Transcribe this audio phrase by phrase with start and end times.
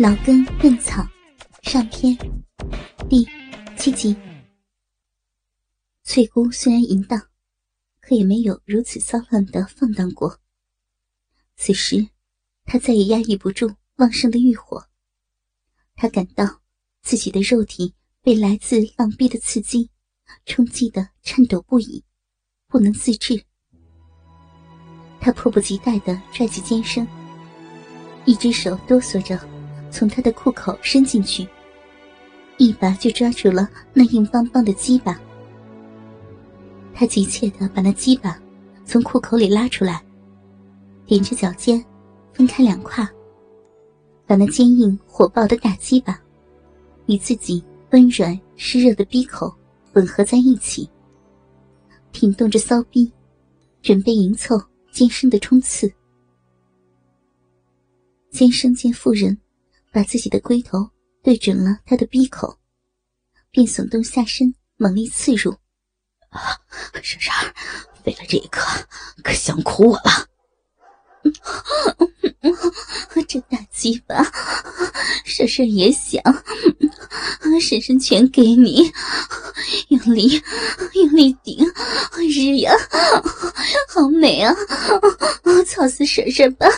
[0.00, 1.04] 老根嫩草
[1.62, 2.16] 上篇
[3.08, 3.26] 第
[3.76, 4.16] 七集。
[6.04, 7.20] 翠姑虽然淫荡，
[8.00, 10.38] 可也没有如此骚乱的放荡过。
[11.56, 12.10] 此时，
[12.64, 14.86] 她再也压抑不住旺盛的欲火。
[15.96, 16.60] 她感到
[17.02, 17.92] 自己的肉体
[18.22, 19.90] 被来自浪逼的刺激
[20.46, 22.04] 冲击的颤抖不已，
[22.68, 23.44] 不能自制。
[25.20, 27.04] 她迫不及待的拽起肩身，
[28.26, 29.36] 一只手哆嗦着
[29.90, 31.46] 从他的裤口伸进去，
[32.56, 35.20] 一把就抓住了那硬邦邦的鸡巴。
[36.94, 38.40] 他急切的把那鸡巴
[38.84, 40.02] 从裤口里拉出来，
[41.06, 41.84] 踮着脚尖，
[42.32, 43.06] 分开两块，
[44.26, 46.20] 把那坚硬火爆的大鸡巴
[47.06, 49.54] 与自己温软湿热的逼口
[49.94, 50.88] 吻合在一起，
[52.12, 53.12] 挺动着骚逼，
[53.82, 54.60] 准备迎凑。
[54.90, 55.88] 尖生的冲刺，
[58.30, 59.38] 尖生见妇人
[59.98, 60.88] 把自己的龟头
[61.24, 62.56] 对准了他的鼻口，
[63.50, 65.50] 便耸动下身，猛力刺入。
[66.28, 66.56] 啊，
[67.02, 67.34] 婶婶，
[68.04, 68.60] 为了这一刻，
[69.24, 70.28] 可想苦我了。
[73.26, 74.22] 这大鸡巴，
[75.24, 76.22] 婶婶也想，
[77.60, 78.92] 婶婶全给你，
[79.88, 80.40] 用力，
[80.94, 81.58] 用力顶，
[82.18, 82.72] 日呀，
[83.88, 84.54] 好美啊！
[85.66, 86.68] 操死婶婶吧！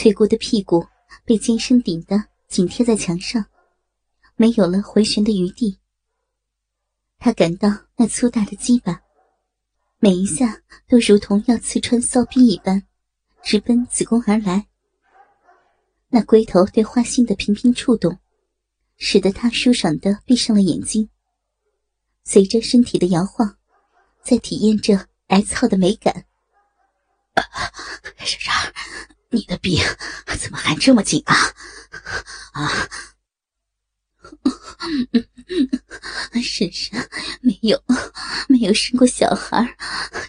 [0.00, 0.86] 翠姑的屁股
[1.26, 2.16] 被尖声顶得
[2.48, 3.44] 紧贴在墙上，
[4.34, 5.78] 没有了回旋的余地。
[7.18, 9.02] 她感到那粗大的鸡巴。
[9.98, 12.82] 每一下都如同要刺穿骚逼一般，
[13.42, 14.68] 直奔子宫而来。
[16.08, 18.18] 那龟头对花心的频频触动，
[18.96, 21.10] 使得他舒爽的闭上了眼睛。
[22.24, 23.58] 随着身体的摇晃，
[24.22, 26.24] 在体验着挨操的美感。
[28.16, 28.52] 婶婶，
[29.30, 29.78] 你的病
[30.38, 31.34] 怎么还这么紧啊？
[32.52, 32.88] 啊！
[36.42, 37.08] 婶婶
[37.40, 37.82] 没有
[38.48, 39.76] 没有生过小孩，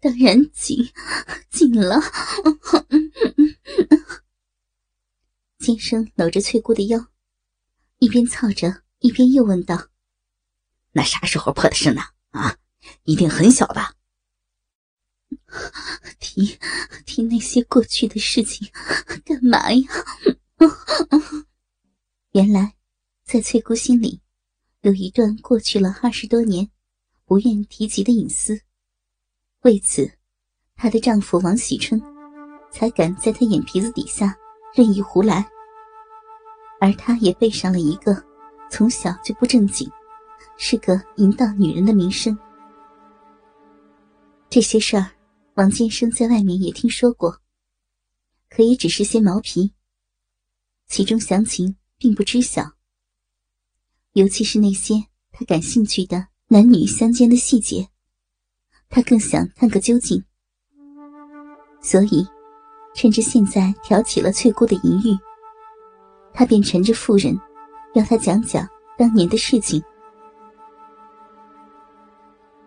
[0.00, 0.90] 当然紧
[1.50, 2.00] 紧了。
[5.58, 7.08] 金生搂着翠姑的腰，
[7.98, 9.88] 一边操着，一边又问道
[10.92, 12.02] ：“那啥时候破的身呢？
[12.30, 12.56] 啊，
[13.02, 13.92] 一定很小吧？”
[16.18, 16.58] 提
[17.04, 18.68] 提那些过去的事情
[19.24, 19.88] 干嘛呀？
[22.32, 22.74] 原来，
[23.24, 24.20] 在翠姑心里。
[24.82, 26.70] 有一段过去了二十多年，
[27.24, 28.60] 不愿提及的隐私。
[29.62, 30.08] 为此，
[30.76, 32.00] 她的丈夫王喜春
[32.70, 34.36] 才敢在她眼皮子底下
[34.74, 35.44] 任意胡来。
[36.80, 38.22] 而她也背上了一个
[38.70, 39.90] 从小就不正经、
[40.56, 42.38] 是个淫荡女人的名声。
[44.48, 45.10] 这些事儿，
[45.56, 47.40] 王建生在外面也听说过，
[48.50, 49.72] 可也只是些毛皮，
[50.86, 52.72] 其中详情并不知晓。
[54.12, 57.88] 尤其是那些他感兴趣的男女相间的细节，
[58.90, 60.22] 他更想看个究竟。
[61.80, 62.26] 所以，
[62.94, 65.18] 趁着现在挑起了翠姑的淫欲，
[66.34, 67.34] 他便缠着妇人，
[67.94, 68.68] 要他讲讲
[68.98, 69.82] 当年的事情。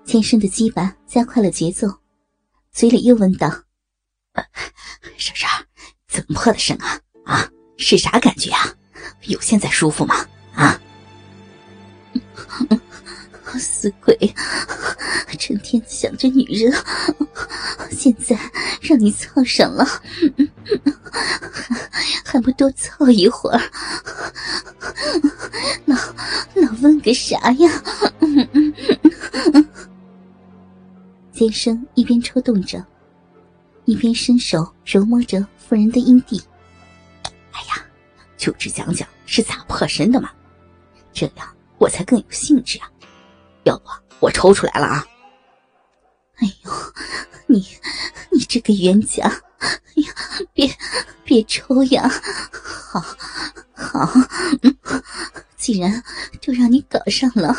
[0.06, 1.88] 先生的鸡巴加快了节奏，
[2.72, 3.50] 嘴里又问道
[5.18, 5.50] ：“婶婶，
[6.08, 7.00] 怎么破的身啊？
[7.26, 8.74] 啊，是啥感觉啊？
[9.24, 10.26] 有现在舒服吗？
[10.54, 10.80] 啊？”
[13.60, 14.16] 死鬼，
[15.38, 16.72] 成天想着女人，
[17.92, 18.38] 现在
[18.82, 19.86] 让你操上了，
[22.24, 23.60] 还不多操一会儿？
[25.86, 25.96] 老
[26.56, 27.84] 老问个啥呀？
[31.40, 32.86] 尖生一边抽动着，
[33.86, 36.42] 一边伸手揉摸着妇人的阴蒂。
[37.54, 37.82] 哎呀，
[38.36, 40.30] 就只讲讲是咋破身的嘛，
[41.14, 41.56] 这样。
[41.78, 42.92] 我才更有兴致啊！
[43.64, 43.86] 要不
[44.20, 45.08] 我抽出来了啊！
[46.40, 46.72] 哎呦，
[47.48, 47.66] 你
[48.34, 49.24] 你这个冤家！
[49.60, 50.14] 哎呀，
[50.52, 50.70] 别
[51.24, 52.12] 别抽呀！
[52.92, 53.00] 好，
[53.72, 54.12] 好，
[55.56, 56.04] 既然
[56.42, 57.56] 都让你搞上了，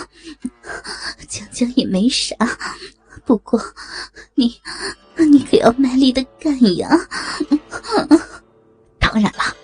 [1.27, 2.37] 讲讲也没啥。
[3.31, 3.63] 不过
[4.35, 4.61] 你
[5.17, 6.89] 你可要卖力的干呀！
[8.99, 9.55] 当然了，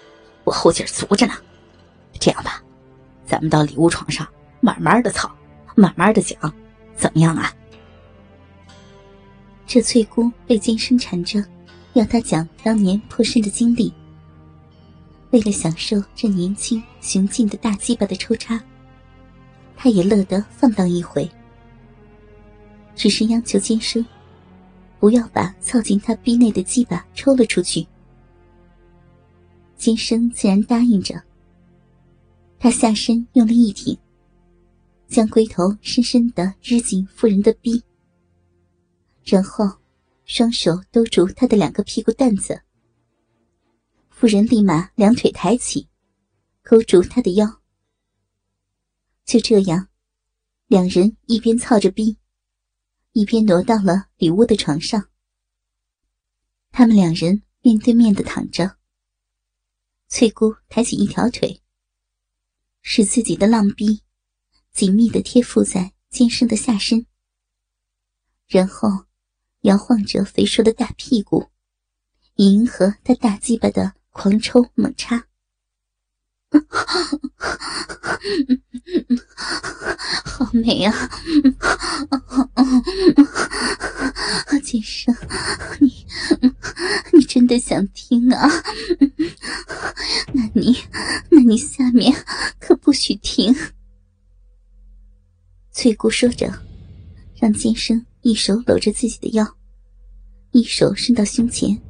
[0.44, 1.34] 我后劲足着呢。
[2.20, 2.62] 这样吧，
[3.26, 4.24] 咱们到里屋床上。
[4.60, 5.28] 慢慢的操，
[5.74, 6.38] 慢慢的讲，
[6.94, 7.52] 怎么样啊？
[9.66, 11.44] 这翠姑被金生缠着，
[11.94, 13.92] 要他讲当年破身的经历。
[15.32, 18.60] 为了享受这年轻雄劲的大鸡巴的抽插，
[19.76, 21.28] 他也乐得放荡一回。
[22.96, 24.04] 只是央求金生，
[24.98, 27.86] 不要把操进他逼内的鸡巴抽了出去。
[29.76, 31.22] 金生自然答应着。
[32.58, 33.96] 他下身用力一挺，
[35.06, 37.84] 将龟头深深的日进妇人的逼，
[39.22, 39.70] 然后
[40.24, 42.62] 双手兜住她的两个屁股蛋子。
[44.08, 45.86] 妇人立马两腿抬起，
[46.62, 47.46] 勾住他的腰。
[49.26, 49.88] 就这样，
[50.68, 52.16] 两人一边操着逼，
[53.16, 55.08] 一边挪到了里屋的床上。
[56.70, 58.76] 他们两人面对面的躺着。
[60.06, 61.62] 翠姑抬起一条腿，
[62.82, 64.02] 使自己的浪逼
[64.70, 67.06] 紧密的贴附在坚生的下身，
[68.46, 69.06] 然后
[69.62, 71.48] 摇晃着肥硕的大屁股，
[72.34, 73.94] 迎合他大鸡巴的。
[74.10, 75.28] 狂抽猛插，
[78.86, 79.18] 嗯
[80.24, 80.92] 好美啊！
[84.62, 85.14] 金生，
[85.80, 85.92] 你
[87.12, 88.48] 你真的想听啊？
[90.32, 90.76] 那你
[91.30, 92.14] 那你下面
[92.58, 93.54] 可不许停。
[95.72, 96.52] 翠姑说着，
[97.40, 99.56] 让剑生一手搂着自己的腰，
[100.52, 101.80] 一手伸到胸前。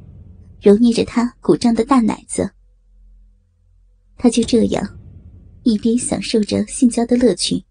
[0.59, 2.51] 揉捏着他鼓胀的大奶子，
[4.17, 4.96] 他就这样
[5.67, 7.65] 一边享受着性交的乐趣，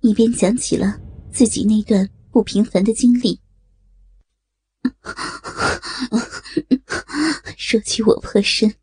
[0.00, 0.98] 一边讲起了
[1.30, 3.40] 自己那段不平凡的经历。
[7.56, 8.74] 说起我破身，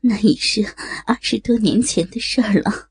[0.00, 0.64] 那已是
[1.04, 2.88] 二十多年前的事儿了。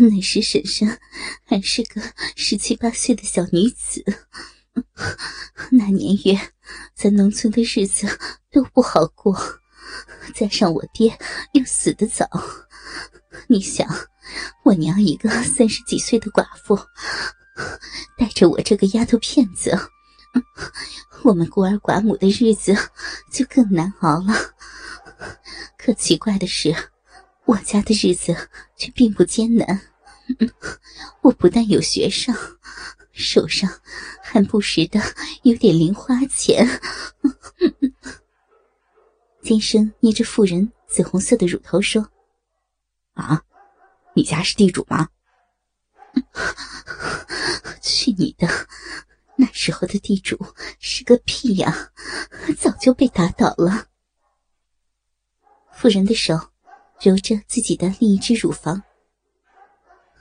[0.00, 0.98] 那时婶婶
[1.44, 2.02] 还是个
[2.34, 4.04] 十七八岁的小女子。
[5.70, 6.36] 那年月，
[6.92, 8.08] 在农村的日子
[8.50, 9.32] 都不好过，
[10.34, 11.18] 加上我爹
[11.52, 12.28] 又死得早，
[13.48, 13.88] 你想，
[14.64, 16.78] 我娘一个三十几岁的寡妇，
[18.16, 19.76] 带着我这个丫头片子，
[21.24, 22.76] 我们孤儿寡母的日子
[23.32, 24.34] 就更难熬了。
[25.76, 26.74] 可奇怪的是，
[27.46, 28.36] 我家的日子
[28.76, 29.80] 却并不艰难，
[31.22, 32.36] 我不但有学上。
[33.20, 33.68] 手上
[34.22, 35.00] 还不时的
[35.42, 36.64] 有点零花钱。
[39.48, 42.06] 先生捏着妇人紫红色的乳头说
[43.16, 43.42] ：“啊，
[44.14, 45.08] 你家是地主吗？”
[47.80, 48.46] 去你的！
[49.36, 50.38] 那时候的地主
[50.80, 51.90] 是个屁呀，
[52.58, 53.86] 早就被打倒了。
[55.72, 56.34] 妇人的手
[57.00, 58.82] 揉着自己的另一只乳房。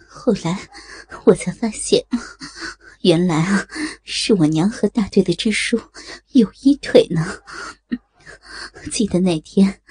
[0.07, 0.57] 后来
[1.25, 2.01] 我才发现。
[3.01, 3.68] 原来啊，
[4.06, 5.77] 是我娘和大队的支书
[6.31, 7.41] 有一腿呢。
[8.91, 9.81] 记得那天，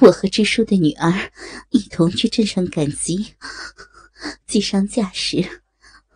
[0.00, 1.32] 我和支书的女儿
[1.70, 3.34] 一同去镇上赶集，
[4.46, 5.62] 集上架时，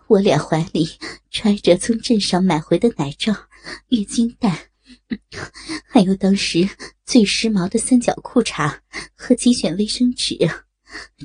[0.07, 0.89] 我俩怀里
[1.31, 3.35] 揣着从镇上买回的奶罩、
[3.89, 4.71] 月经带，
[5.89, 6.69] 还有当时
[7.05, 8.79] 最时髦的三角裤衩
[9.15, 10.37] 和几卷卫生纸，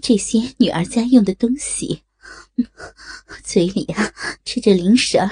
[0.02, 2.02] 这些女儿家用的东西。
[3.44, 4.12] 嘴里啊
[4.46, 5.30] 吃着零食儿，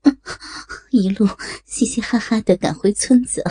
[0.90, 1.28] 一路
[1.64, 3.44] 嘻嘻哈哈的赶回村子。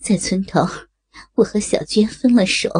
[0.00, 0.68] 在村头，
[1.34, 2.70] 我和小娟分了手，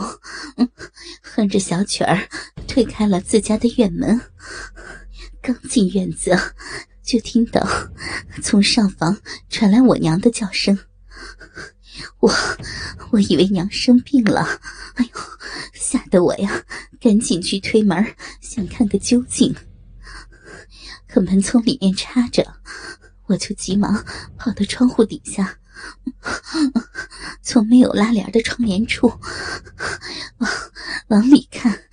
[1.23, 2.29] 哼着小曲儿
[2.67, 4.21] 推开了自家的院门。
[5.43, 6.37] 刚进院子，
[7.03, 7.67] 就听到
[8.43, 10.79] 从上房传来我娘的叫声。
[12.21, 12.33] 我
[13.11, 14.61] 我以为娘生病了，
[14.95, 15.21] 哎呦，
[15.75, 16.64] 吓得我呀，
[17.00, 19.55] 赶紧去推门，想看个究竟。
[21.09, 22.57] 可门从里面插着，
[23.26, 24.05] 我就急忙
[24.37, 25.59] 跑到窗户底下，
[27.43, 29.09] 从没有拉帘的窗帘处
[30.39, 30.51] 往
[31.09, 31.89] 往里看。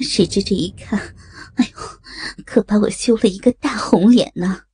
[0.00, 0.98] 谁知这一看，
[1.56, 1.78] 哎呦，
[2.44, 4.64] 可把我羞了一个大红脸呢！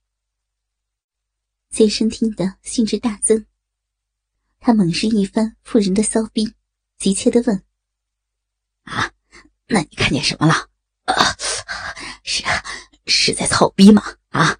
[1.71, 3.45] 先生听得兴致大增。
[4.61, 6.55] 他猛视一番妇人的骚逼，
[6.99, 7.63] 急切的问
[8.85, 9.13] ：“啊，
[9.69, 10.55] 那你看见什么了？
[11.05, 11.37] 啊，
[12.25, 12.43] 是
[13.07, 14.03] 是在操逼吗？
[14.31, 14.59] 啊？”